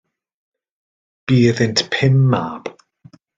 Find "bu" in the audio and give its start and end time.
1.31-1.35